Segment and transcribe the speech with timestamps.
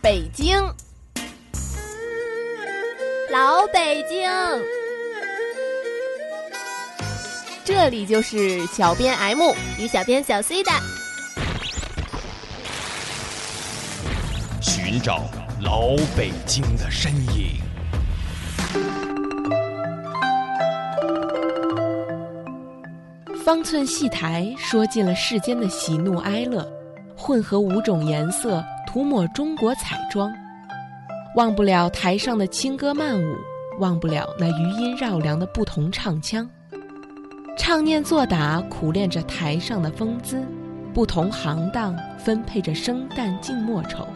[0.00, 0.62] 北京，
[3.30, 4.30] 老北京，
[7.64, 10.70] 这里就是小编 M 与小编小 C 的。
[14.62, 15.24] 寻找
[15.60, 17.60] 老北京的身影。
[23.44, 26.70] 方寸戏台说尽了世间的喜怒哀乐，
[27.16, 30.32] 混合五种颜色，涂抹中国彩妆。
[31.36, 33.36] 忘不了台上的轻歌曼舞，
[33.80, 36.48] 忘不了那余音绕梁的不同唱腔。
[37.58, 40.42] 唱念做打，苦练着台上的风姿，
[40.94, 44.08] 不同行当分配着生旦净末丑。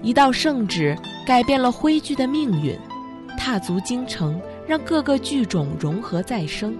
[0.00, 2.74] 一道圣旨改变了徽剧的命运，
[3.36, 6.74] 踏足京城，让各个剧种融合再生。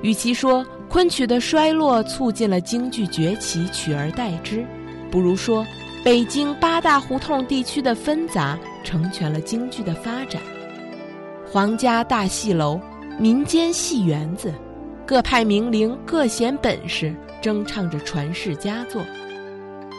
[0.00, 4.64] 与其说昆曲的衰落促进了京剧崛起，取而代之，
[5.10, 5.66] 不如说
[6.04, 10.40] 北京八大胡同地区的纷杂成全了京剧的发展。
[11.50, 12.80] 皇家大戏楼、
[13.18, 14.54] 民间戏园子，
[15.06, 19.04] 各派名伶各显本事，争唱着传世佳作。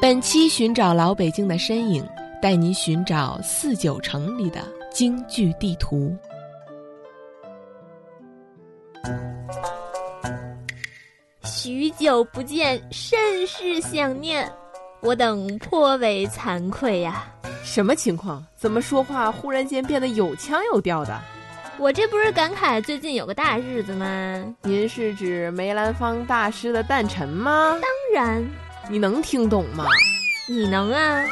[0.02, 2.08] 本期寻找老北京的身影，
[2.42, 4.62] 带您寻找四九城里的
[4.92, 6.16] 京剧地图。
[11.44, 14.50] 许久不见，甚是想念，
[15.02, 17.26] 我等颇为惭愧呀。
[17.64, 18.44] 什么情况？
[18.56, 21.20] 怎么说话忽然间变得有腔有调的？
[21.78, 24.44] 我这不是感慨最近有个大日子吗？
[24.64, 27.78] 您是指梅兰芳大师的诞辰吗？
[27.82, 28.44] 当然。
[28.90, 29.86] 你能听懂吗？
[30.48, 31.24] 你能啊？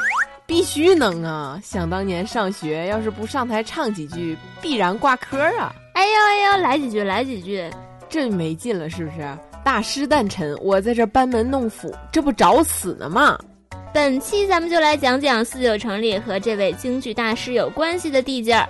[0.45, 1.59] 必须能啊！
[1.61, 5.73] 想当年上学，要是不上台唱几句，必然挂科啊！
[5.93, 7.69] 哎呦哎呦，来几句，来几句，
[8.07, 9.37] 这没劲了，是不是？
[9.65, 13.37] 大师诞辰，我在这班门弄斧，这不找死呢吗？
[13.97, 18.69] 本期咱们就来讲讲四九城里和这位京剧大师有关系的地界儿。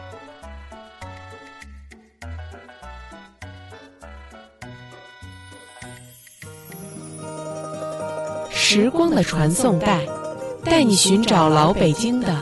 [8.49, 10.07] 时光的传送带，
[10.63, 12.33] 带你寻找老北京的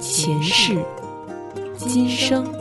[0.00, 0.82] 前世
[1.76, 2.53] 今生。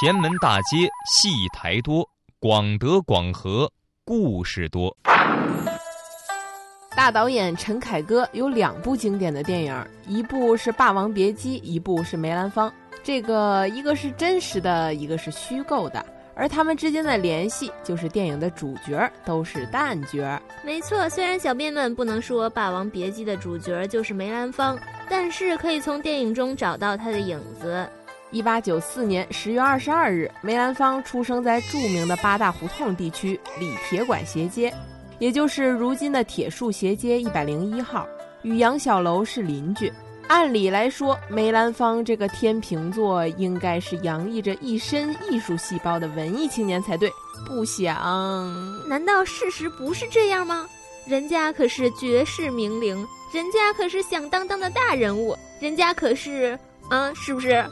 [0.00, 3.68] 前门大街戏台多，广德广和
[4.04, 4.96] 故事多。
[6.94, 12.70] 大导演陈凯歌有两部经典的电影，一部是《霸王别姬》，一部是《梅兰芳》。
[13.02, 20.40] 这个一个是真实的，一个是虚构的，而他们之间的联系就是电影的主角都是旦角。
[20.62, 24.78] 没错，虽然小编们不能说《霸王别姬》的主角就是梅兰芳，
[25.10, 27.84] 但是可以从电影中找到他的影子。
[28.30, 34.72] 一八九四年十月二十二日，梅兰芳出生在著名的八大胡同地区李铁馆斜街，
[35.18, 38.06] 也就是如今的铁树斜街一百零一号，
[38.42, 39.90] 与杨小楼是邻居。
[40.26, 47.10] 按理来说，梅兰芳这个天秤座应该是洋溢着一身艺术细胞的文艺青年才对，
[47.46, 47.96] 不想？
[48.86, 50.68] 难道事实不是这样吗？
[51.06, 52.94] 人家可是绝世名伶，
[53.32, 56.58] 人家可是响当当的大人物，人家可是……
[56.90, 57.64] 啊，是不是？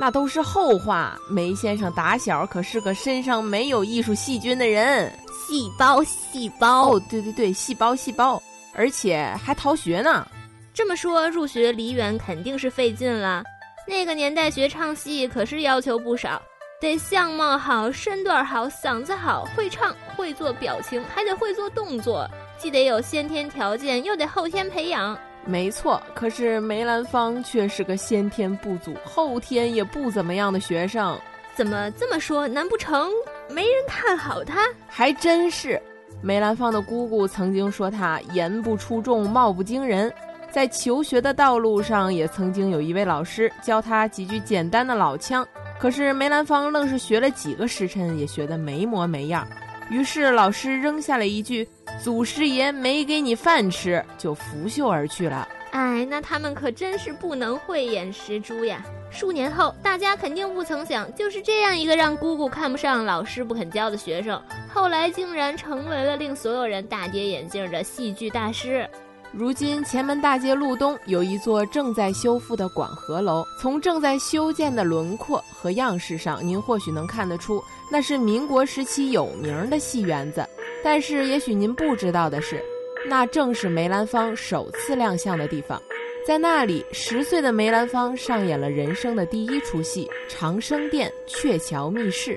[0.00, 1.18] 那都是后话。
[1.28, 6.92] 梅先生打小可是个身上没有艺术细菌的人，细胞，细胞。
[6.92, 8.40] 哦，对对对，细胞，细胞，
[8.74, 10.24] 而且还逃学呢。
[10.72, 13.42] 这么说，入学梨园肯定是费劲了。
[13.88, 16.40] 那个年代学唱戏可是要求不少，
[16.80, 25.18] 得相貌好、身段好、嗓子好、会唱、会做表情，还得会做动作，既得有先天条件，又得后天培养。
[25.48, 31.18] 没错，可是梅兰芳却是个先天不足、后天也不怎么样的学生。
[31.54, 32.46] 怎么这么说？
[32.46, 33.08] 难不成
[33.48, 34.60] 没人看好他？
[34.86, 35.80] 还真是。
[36.20, 40.12] 梅兰芳的姑姑曾经说他言不出众，貌不惊人。
[40.50, 45.46] 在求学的道路上，也曾经有一位老师教他几句简单的老腔，
[45.80, 49.46] 可是梅兰芳愣是学了几个时辰，也学得没模没样。
[49.90, 51.66] 于是老师扔下了一句
[52.02, 55.48] ：“祖师爷没给你饭吃”，就拂袖而去了。
[55.72, 58.82] 哎，那他们可真是不能慧眼识珠呀！
[59.10, 64.40] 数年后，大家肯定不曾想，就是这样一个让姑姑看不上、老师不肯教的学生，
[64.72, 68.88] 后来竟然成为了令所有人大跌眼镜的戏剧大师。
[69.30, 77.62] 如今前门大街路东有一座正在修复的广和楼，从正在修建的轮廓和样式上，您或许能看得出
[77.92, 80.46] 那是民国时期有名的戏园子。
[80.82, 82.62] 但是也许您不知道的是，
[83.06, 85.80] 那正是梅兰芳首次亮相的地方。
[86.26, 92.32] 在那里，十岁的梅兰芳上演了人生的第一出戏《长生殿·鹊桥密室》。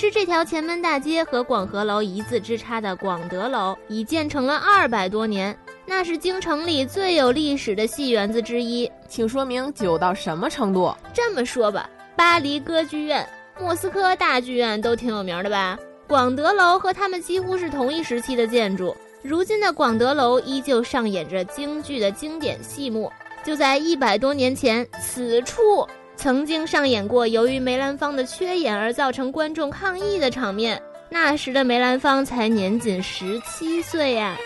[0.00, 5.54] 是这条前门大街和广和楼一字之差的广德楼，已建成了二百多年，
[5.84, 8.90] 那是京城里最有历史的戏园子之一。
[9.10, 10.90] 请说明久到什么程度？
[11.12, 11.86] 这么说吧，
[12.16, 13.28] 巴黎歌剧院、
[13.60, 15.78] 莫斯科大剧院都挺有名的吧？
[16.08, 18.96] 广德楼和他们几乎是同一时期的建筑。
[19.20, 23.12] 如今的广德楼依旧上演着京剧的经典戏目。
[23.44, 25.86] 就在一百多年前，此处。
[26.20, 34.36] 曾经上演过由于梅兰芳的缺演而造成观众抗议的场面，那时的梅兰芳才年仅十七岁呀。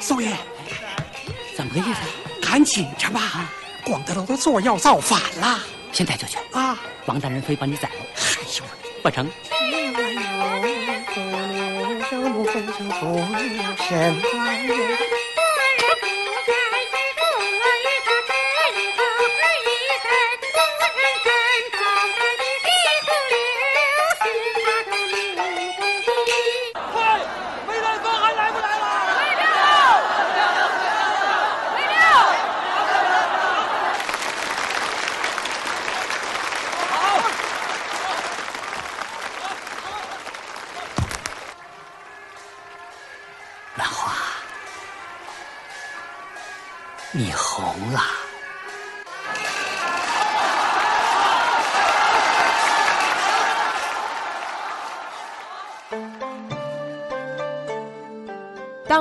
[0.00, 0.36] 少爷，
[1.56, 2.00] 怎么个意思？
[2.42, 3.50] 赶紧着吧，
[3.86, 5.58] 广德楼的座要造反了，
[5.92, 6.78] 现在就去啊！
[7.06, 8.64] 王大人非把你宰了，哎呦，
[9.02, 9.26] 不成。
[9.26, 9.32] 你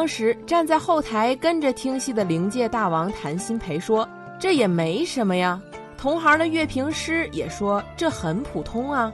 [0.07, 4.07] 时站在后台跟着听戏的灵界大王谭鑫培说
[4.39, 5.61] ：“这也没什么呀。”
[5.97, 9.11] 同行的乐评师也说：“这很普通啊。”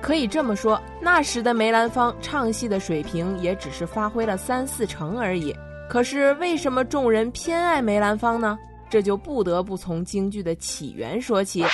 [0.00, 5.54] 可以这么说，那时的梅兰芳唱戏的水平也只是发挥了三四成而已。
[5.88, 8.58] 可是为什么众人偏爱梅兰芳呢？
[8.90, 11.64] 这就不得不从京剧的起源说起。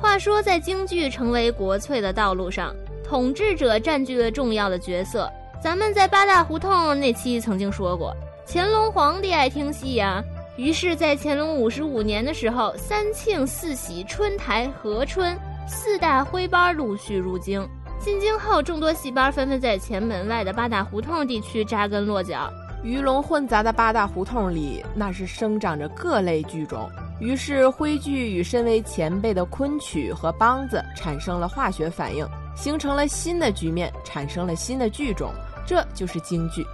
[0.00, 2.74] 话说，在京剧成为国粹的道路上，
[3.04, 5.30] 统治者占据了重要的角色。
[5.62, 8.16] 咱们在八大胡同那期曾经说过，
[8.46, 10.24] 乾隆皇帝爱听戏呀。
[10.56, 17.66] 于是，在乾隆五十五年的时候，三庆、四喜、春台、和春四大徽班陆续入京。
[17.98, 22.50] 进京后，众多戏班纷纷在前门外的八大胡同地区扎根落脚。
[22.82, 26.90] 鱼龙混杂的八大胡同里，那是生长着各类剧种。
[27.20, 35.30] 于是徽剧与身为前辈的昆曲和梆子产生了化学反应，形成了新的局面，产生了新的剧种，
[35.70, 36.66] 这就是京剧。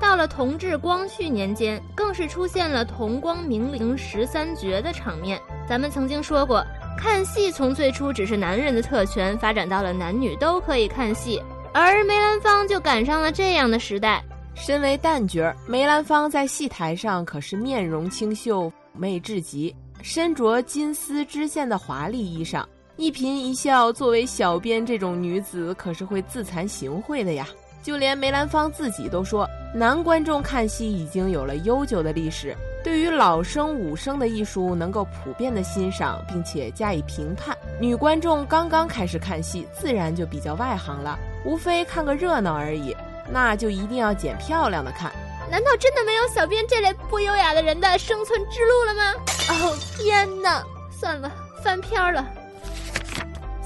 [0.00, 5.38] 到了同治、光绪年间，更是出现了同光明灵十三绝的场面。
[5.68, 6.64] 咱们曾经说过，
[6.96, 11.38] 看戏从最初只是男人的特权，发展到了男女都可以看戏，
[11.74, 14.24] 而梅兰芳就赶上了这样的时代。
[14.54, 22.64] 身为旦角，梅兰芳在戏台上可是面容清秀、妩媚至极，身着金丝织线的华丽衣裳，
[22.96, 27.46] 一颦一笑，作为小编这种女子可是会自惭形秽的呀。
[27.82, 32.54] 就连梅兰芳自己都说，男观众看戏已经有了悠久的历史，
[32.84, 42.96] 对于老生武生的艺术能够普遍的欣赏，并且加以评判；女观众刚刚开始看戏，自然就比较外行了，无非看个热闹而已。
[43.32, 45.12] 那就一定要捡漂亮的看。
[45.50, 49.02] 难道真的没有小编这类不优雅的人的生存之路了吗？
[49.50, 50.62] 哦天哪！
[50.90, 52.26] 算了，翻篇了。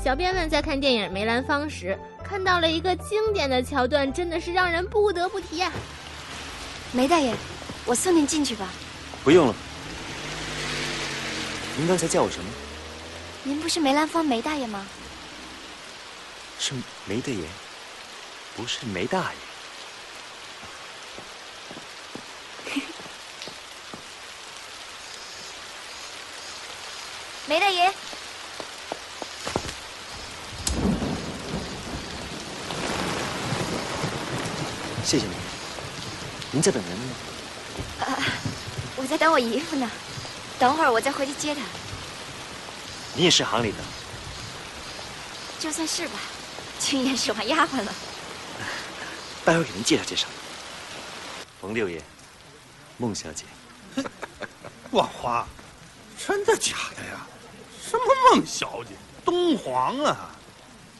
[0.02, 5.70] 小编们在看电影《梅兰芳》时，看到了一个经典的桥段，真的是让人不得不提呀。
[6.92, 7.34] 梅大爷，
[7.84, 8.68] 我送您进去吧。
[9.22, 9.54] 不用了。
[11.76, 12.50] 您刚才叫我什么？
[13.42, 14.86] 您不是梅兰芳梅大爷吗？
[16.58, 16.72] 是
[17.06, 17.44] 梅大爷。
[18.56, 19.38] 不是梅大爷，
[27.48, 27.92] 梅大爷，
[35.04, 35.34] 谢谢您。
[36.50, 37.04] 您在等人吗？
[38.00, 38.18] 啊，
[38.96, 39.90] 我在等我姨夫呢。
[40.58, 41.60] 等会儿我再回去接他。
[43.14, 43.78] 你也是行里的？
[45.58, 46.14] 就算是吧，
[46.78, 47.92] 青燕是我丫鬟了。
[49.44, 50.26] 待会儿给您介绍介绍，
[51.60, 52.00] 冯六爷，
[52.96, 53.44] 孟小姐。
[54.90, 55.46] 万花，
[56.26, 57.26] 真的假的呀？
[57.90, 58.90] 什么孟小姐？
[59.24, 60.30] 东皇啊，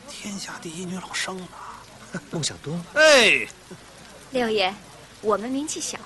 [0.08, 1.80] 天下第一女老生啊！
[2.30, 2.82] 孟小冬。
[2.94, 3.46] 哎，
[4.34, 4.74] 六爷，
[5.20, 5.96] 我们名气小，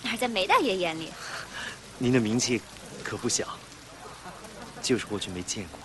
[0.00, 1.12] 哪在梅大爷眼里？
[1.98, 2.58] 您的名气
[3.04, 3.58] 可不小，
[4.82, 5.78] 就是过去没见过。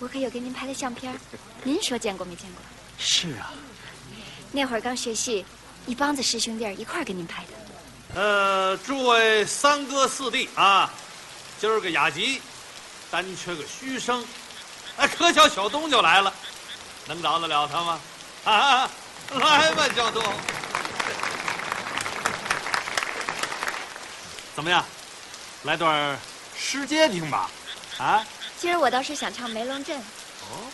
[0.00, 1.16] 我可有给您拍的相片，
[1.62, 2.60] 您说见过没见过？
[2.98, 3.54] 是啊。
[4.50, 5.44] 那会儿刚学戏，
[5.86, 8.20] 一帮子师兄弟一块儿给您拍的。
[8.20, 10.92] 呃，诸位三哥四弟啊，
[11.60, 12.42] 今儿个雅集，
[13.12, 14.24] 单缺个虚声，
[14.96, 16.34] 哎，可巧小东就来了，
[17.06, 18.00] 能饶得了他吗？
[18.42, 18.90] 啊，
[19.34, 20.20] 来吧，小东，
[24.58, 24.84] 怎么样？
[25.62, 26.18] 来段
[26.58, 27.48] 诗街听吧？
[27.96, 28.26] 啊？
[28.58, 30.66] 今儿我倒是想唱《梅龙镇》，哦，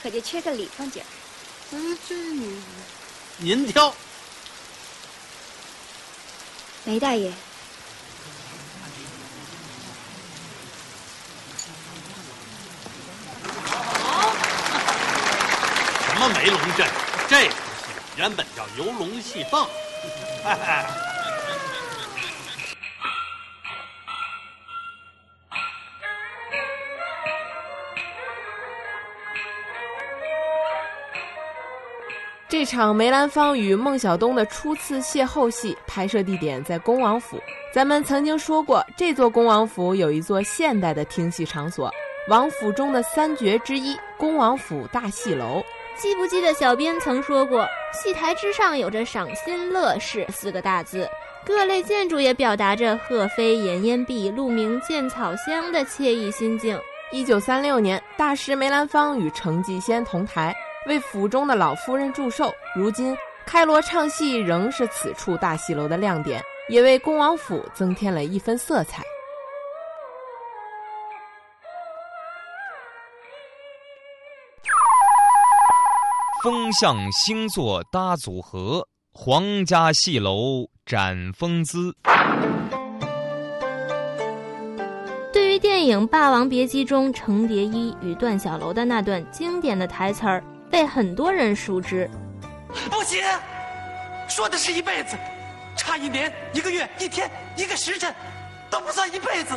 [0.00, 1.06] 可就缺个李凤姐儿。
[1.72, 2.14] 嗯，这
[3.38, 3.92] 您挑。
[6.84, 7.32] 梅大爷，
[16.06, 16.88] 什么梅龙镇？
[17.28, 17.56] 这出戏
[18.16, 19.68] 原本叫游龙戏凤。
[32.52, 37.40] 这场梅兰芳与孟小冬的初次邂逅戏拍摄地点在恭王府。
[37.72, 41.90] 咱们曾经说过，这座恭王府有一座现代的听戏场所，
[42.28, 45.62] 王府中的三绝之一——恭王府大戏楼。
[45.96, 51.08] 记不记得小编曾说过，戏台之上有着“赏心乐事”四个大字，
[51.46, 56.78] 各类建筑也表达着“鹤飞岩烟碧，鹿鸣涧草香”的惬意心境。
[57.12, 60.54] 一九三六年，大师梅兰芳与程继先同台。
[60.86, 62.52] 为府中的老夫人祝寿。
[62.74, 69.02] 如今开锣唱戏仍是此处大戏楼的亮点，也为恭王府增添了一分色彩。
[76.42, 81.94] 风向星座搭组合，皇家戏楼展风姿。
[85.32, 90.42] 对于电影《霸王别姬》中程蝶衣与段小楼的那段经典的台词儿。
[90.72, 92.08] 被很多人熟知，
[92.90, 93.22] 不行，
[94.26, 95.18] 说的是一辈子，
[95.76, 98.12] 差一年、一个月、一天、一个时辰，
[98.70, 99.54] 都不算一辈子。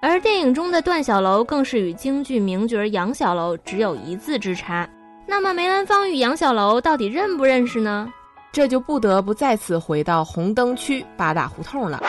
[0.00, 4.88] 而电影中的段小楼更是与京剧名角杨小楼只有一字之差。
[5.26, 8.08] 那么梅兰芳与杨小楼到底认不认识呢？
[8.52, 12.00] 这就不得不再次回到红灯区八大胡同了。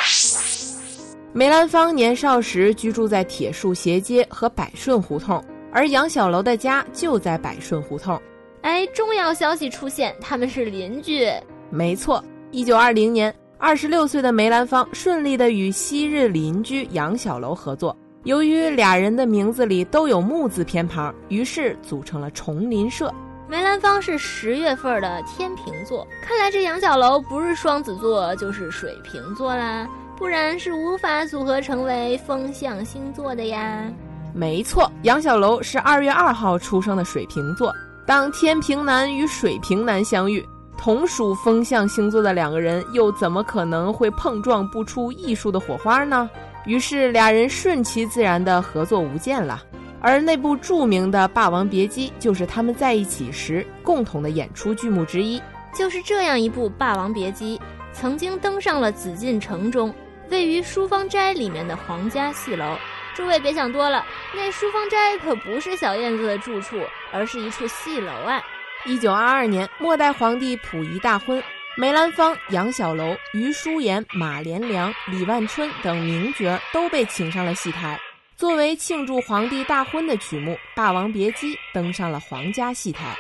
[1.32, 8.20] 梅兰芳年少时居住在铁树斜街和百顺胡同，而杨小楼的家就在百顺胡同。
[8.64, 11.30] 哎，重要消息出现，他们是邻居。
[11.70, 17.96] 没错，一九二零年，二十六岁的梅兰芳顺利的与昔日邻居杨小楼合作。
[18.24, 23.14] 由于俩人的名字里都有木字偏旁，于是组成了重林社。
[23.48, 29.88] 梅兰芳是十月份的天平座，看来这杨小楼不是双子座就是水瓶座啦。
[30.20, 33.90] 不然是无法组合成为风象星座的呀。
[34.34, 37.74] 没错，杨小楼是二月二号出生的水瓶座。
[38.06, 40.46] 当天平男与水瓶男相遇，
[40.78, 46.30] 同属风象星座的两个人，又怎么可能会碰撞不出艺术的火花呢？
[46.66, 49.64] 于是俩人顺其自然的合作无间了。
[50.02, 55.42] 而那部著名的《霸王别姬》，就是他们在一起时共同的演出剧目之一。
[55.74, 57.58] 就是这样一部《霸王别姬》，
[57.94, 59.94] 曾经登上了紫禁城中。
[60.30, 62.78] 位于书芳斋里面的皇家戏楼，
[63.16, 66.80] 诸位别想多了，那书芳斋可不是小燕子的住处，
[67.12, 68.42] 而是一处戏楼啊。
[68.86, 71.44] 一九二二年，末代皇帝溥仪大婚，
[71.76, 78.00] 梅兰芳、杨小楼、余叔岩、马连良、李万春等名角都被请上了戏台。
[78.38, 83.18] 作为庆祝皇帝大婚的曲目，《霸王别姬》登上了皇家戏台。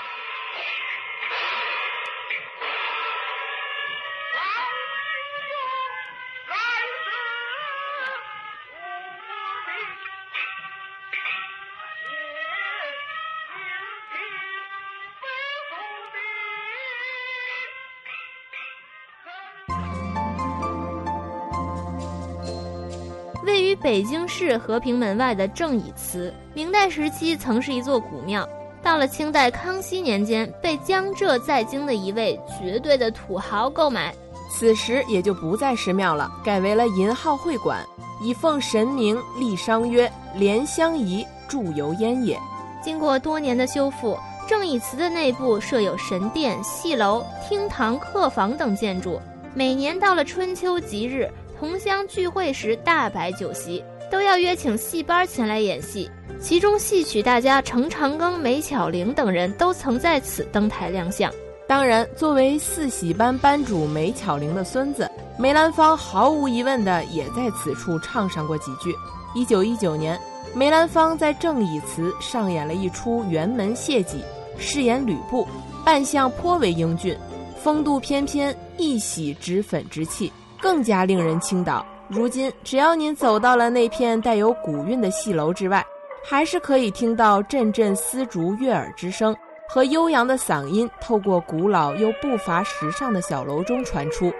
[23.90, 28.48] 北京市和平门外的正义祠，明代时期曾是一座古庙，
[28.84, 34.14] 到了清代康熙年间，被江浙在京的一位绝对的土豪购买，
[34.52, 37.84] 此时也就不再是庙了，改为了银号会馆，
[38.22, 42.40] 以奉神明立商曰“莲香仪，祝由烟也”。
[42.84, 44.16] 经过多年的修复，
[44.48, 49.20] 正义祠的内部设有神殿、戏楼、厅堂、客房等建筑，
[49.56, 51.28] 每年到了春秋吉日。
[51.60, 56.10] 同乡聚会时大摆酒席，都要约请戏班前来演戏。
[56.40, 61.30] 其中戏曲大家程长庚、梅巧玲等人都曾在此登台亮相。
[61.68, 68.96] 当然，作为四喜班班主梅巧玲的孙子，梅兰芳毫无疑问的也在此处唱上过几句。
[69.36, 70.18] 一九一九年，
[70.56, 74.24] 梅兰芳在正义祠上演了一出辕门谢祭，
[74.58, 75.46] 饰演吕布，
[75.84, 77.18] 扮相颇为英俊，
[77.62, 80.32] 风度翩翩，一洗脂粉之气。
[80.62, 85.86] 更加令人倾倒，如今，只要您走到了那片带有古韵的戏楼之外，
[86.24, 89.36] 还是可以听到阵阵丝竹悦耳之声
[89.68, 94.32] 和悠扬的嗓音，透过古老又不乏时尚的小楼中传出。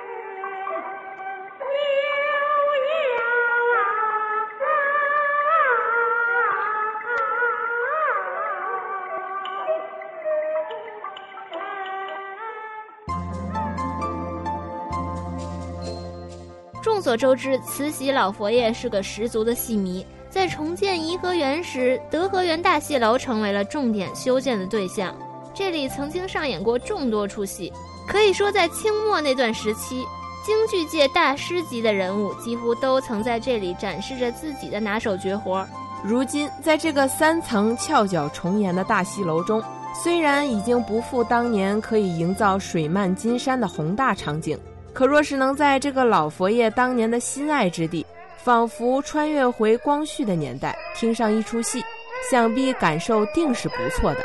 [17.00, 20.06] 众所周知，慈禧老佛爷是个十足的戏迷。
[20.30, 25.16] 在重建颐和园时，德和园大戏楼成为了重点修建的对象。
[25.54, 27.72] 这里曾经上演过众多出戏，
[28.06, 30.06] 可以说在清末那段时期，
[30.46, 35.66] 京剧界大师级的人物几乎都曾在这里展示着自己的拿手绝活。
[36.04, 39.64] 如今，在这个三层翘角重檐的大戏楼中，
[39.94, 44.60] 虽然已经不复当年可以营造水漫金山的宏大场景。
[44.94, 48.06] 可若是能在这个老佛爷当年的心爱之地，
[48.38, 51.84] 仿佛穿越回光绪的年代，听上一出戏，
[52.30, 54.20] 想必感受定是不错的。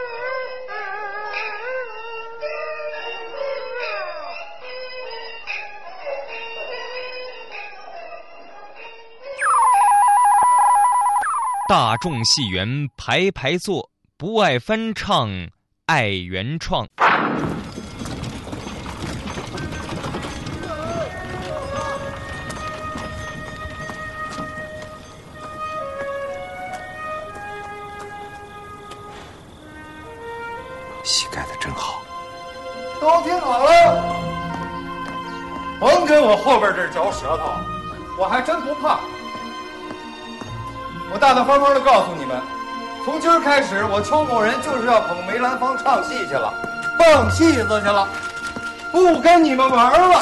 [11.67, 15.31] 大众戏园排排坐，不爱翻唱，
[15.87, 16.87] 爱原创。
[41.55, 42.37] 我大大方方的告诉你们，
[43.05, 46.53] 从今儿开始，我邱某人就是要捧梅兰芳唱戏去了，
[46.99, 48.09] 放戏子去了，
[48.91, 50.21] 不跟你们玩了。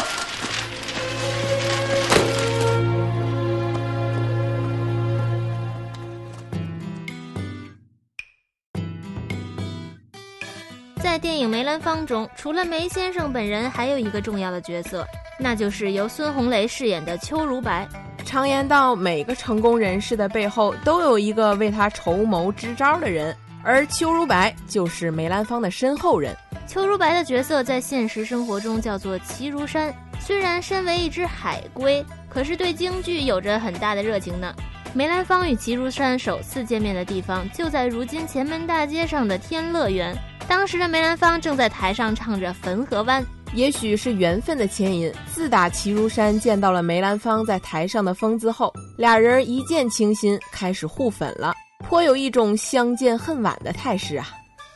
[11.03, 15.07] 在电影《梅兰芳》中，除了梅先生本人，还有一个重要的角色，
[15.39, 17.89] 那就是由孙红雷饰演的邱如白。
[18.23, 26.35] 常言道，每个成功人士的背后都有一个为他筹谋支招的人，而邱如白就是梅兰芳的身后人。
[26.67, 34.55] 邱如白的角色在现实生活中叫做齐如山，虽然身为一只海龟，可是对京剧有着很大的热情呢。
[34.95, 40.17] 梅兰芳与齐如山首次见面的地方就在如今前门大街上的天乐园。
[40.47, 43.23] 当时的梅兰芳正在台上唱着《汾河湾》，
[43.55, 51.55] 也许是缘分的牵引，自打齐如山见到了梅兰芳在台上的风姿后，俩人一见倾心，开始互粉了，
[51.87, 54.29] 颇有一种相见恨晚的态势啊。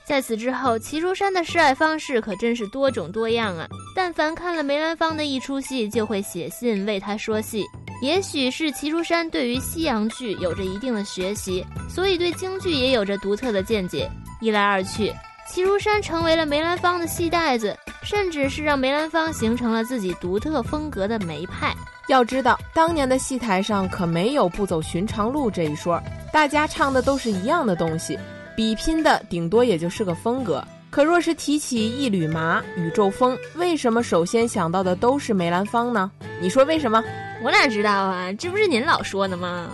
[0.05, 3.67] 在此之后，齐如山的示爱方式可真是多种多样啊！
[3.95, 7.65] 但凡看了梅兰芳的一出戏，就会写信为他说戏。
[8.03, 14.09] 也许是齐如山对于西洋剧有着一定的学习，所以对京剧也有着独特的见解。
[14.41, 15.11] 一来二去。
[15.49, 21.75] 齐如山成为了梅兰芳的戏带子，甚至是让梅兰芳形成了自己独特风格的梅派。
[22.09, 26.01] 要知道，当年的戏台上可没有不走寻常路这一说，
[26.33, 28.19] 大家唱的都是一样的东西，
[28.55, 30.63] 比拼的顶多也就是个风格。
[30.91, 36.11] 可若是提起一缕麻、宇宙风，为什么首先想到的都是梅兰芳呢？
[36.41, 37.03] 你说为什么？
[37.43, 38.33] 我哪知道啊？
[38.35, 39.71] 这不是您老说的吗？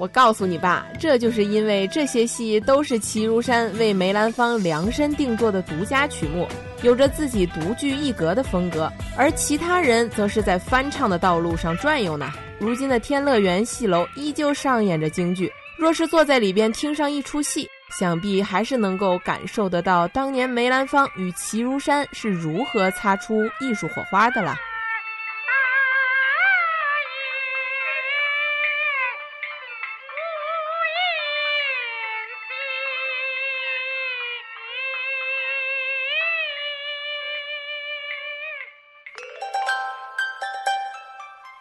[0.00, 6.48] 我告诉你吧，这就是因为这些戏都是齐如山为梅兰芳量身定做的独家曲目，
[6.82, 12.32] 有着自己独具一格的风格，而其他人则是在翻唱的道路上转悠呢。
[12.58, 24.56] 如今的天乐园戏楼依旧上演着京剧，若是坐在里边听上一出戏，想必还是能够感受得到当年梅兰芳与齐如山是如何擦出艺术火花的了。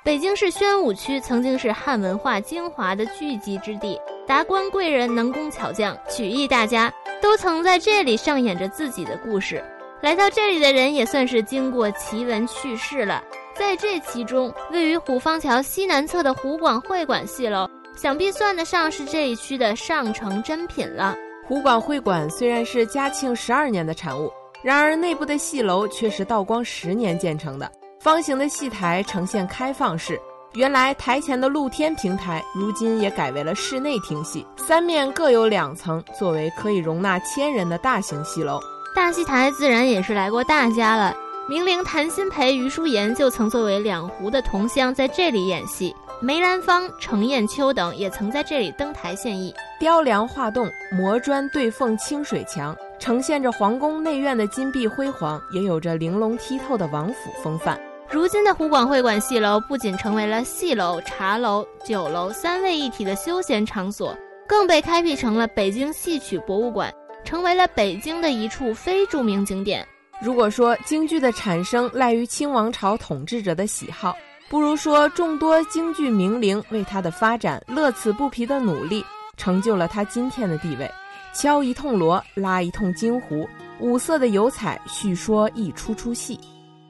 [0.09, 3.95] 北京市宣武区曾经是汉文化精华的聚集之地，
[4.25, 6.91] 达官贵人、能工巧匠、曲艺大家
[7.21, 9.63] 都曾在这里上演着自己的故事。
[10.01, 13.23] 来到这里的人也算是经过奇闻趣事了。
[13.53, 21.15] 在这其中，位于虎坊桥西南侧的湖广会馆戏楼，想必算得上是这一区的上乘珍品了。
[21.47, 27.71] 湖广会馆虽然是嘉庆十二年的产物，然而内部的戏楼却是道光十年建成的。
[27.99, 30.17] 方形的戏台呈现开放式，
[30.53, 34.47] 原来台前的露天平台，如今也改为了室内听戏。
[34.55, 38.57] 三面各有两层，作为可以容纳千人的大型戏楼。
[38.95, 41.13] 大戏台自然也是来过大家了，
[41.49, 45.93] 名伶谭鑫培、余淑妍就曾作为两湖的同乡在这里演戏。
[46.21, 49.53] 梅兰芳、程砚秋等也曾在这里登台献艺。
[49.77, 57.77] 雕梁画栋、磨砖对缝清水墙，呈现着皇宫内院的金碧辉煌，也有着玲珑剔透的王府风范。
[58.11, 64.17] 如今的湖广会馆戏楼不仅成为了戏楼、茶楼、酒楼三位一体的休闲场所，
[64.47, 66.91] 更被开辟成了北京戏曲博物馆，
[67.23, 69.87] 成为了北京的一处非著名景点。
[70.19, 74.17] 如果说京剧的产生赖于清王朝统治者的喜好，
[74.49, 79.05] 不如说众多京剧名伶为它的发展乐此不疲的努力，
[79.37, 80.89] 成就了它今天的地位。
[81.31, 83.47] 敲一通锣，拉一通京胡，
[83.79, 86.39] 五色的油彩叙说一出出戏。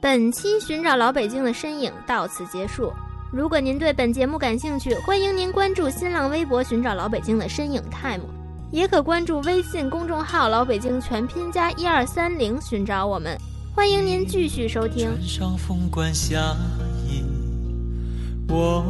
[0.02, 2.90] 本期寻找老北京的身影到此结束。
[3.30, 8.22] 如果您对本节目感兴趣，欢迎您关注新浪微博“寻找老北京的身影 time”，
[8.70, 13.38] 也可关注微信公众号“老北京全拼加一二三零”寻找我们。
[13.74, 15.10] 欢迎您继续收听。
[15.20, 16.56] 上凤冠霞
[17.06, 17.22] 衣，
[18.48, 18.82] 我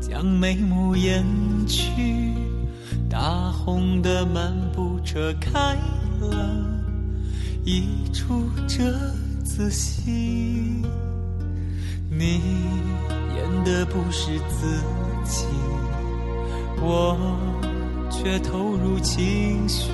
[0.00, 1.24] 将眉目掩
[1.64, 2.34] 去，
[3.08, 5.76] 大红的漫步车开
[6.20, 6.50] 了，
[7.64, 8.92] 一出这。
[9.58, 10.02] 仔细，
[12.08, 12.40] 你
[13.34, 14.80] 演的不是自
[15.24, 15.46] 己，
[16.80, 17.18] 我
[18.08, 19.90] 却投入情绪，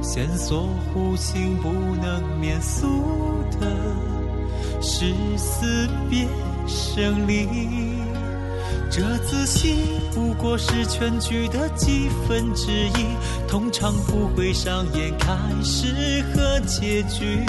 [0.00, 2.86] 线索弧形不能免俗
[3.60, 3.66] 的
[4.80, 6.28] 是死别
[6.68, 7.97] 生离。
[8.98, 9.76] 这仔细
[10.12, 13.06] 不过是全剧的几分之一，
[13.46, 17.46] 通常不会上演开始和结局。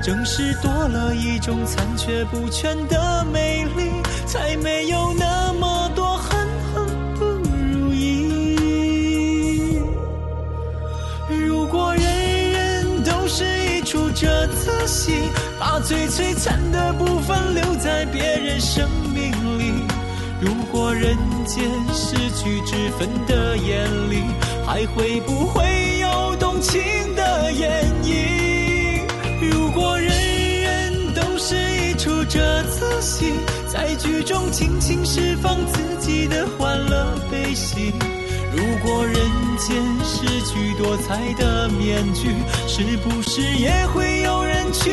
[0.00, 3.90] 正是多了一种残缺不全的美丽，
[4.26, 6.86] 才没有那么多恨恨
[7.16, 9.80] 不如意。
[11.28, 15.14] 如果人人都是一出这次戏，
[15.58, 19.82] 把最璀璨的部分留在别人生命里。
[20.72, 24.22] 如果人间失去脂粉的眼里，
[24.66, 26.80] 还会不会有动情
[27.14, 29.02] 的演绎？
[29.42, 30.10] 如果人
[30.62, 33.34] 人都是一出这次戏，
[33.70, 37.92] 在剧中尽情释放自己的欢乐悲喜。
[38.56, 39.14] 如果人
[39.58, 42.30] 间失去多彩的面具，
[42.66, 44.90] 是不是也会有人去？